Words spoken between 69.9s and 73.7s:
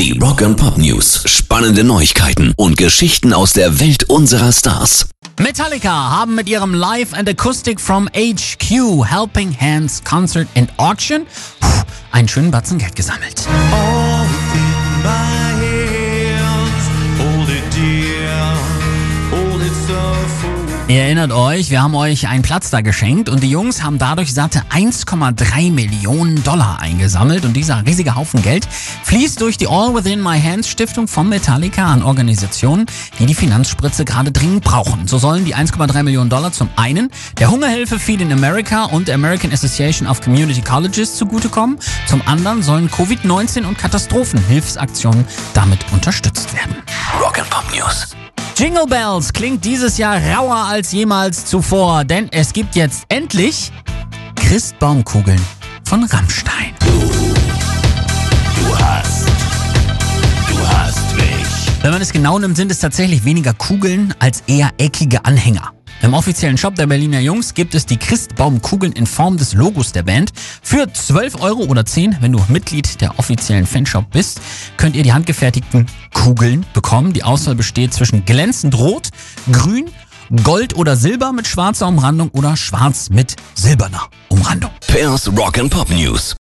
der Band. Für 12 Euro oder 10, wenn du Mitglied der offiziellen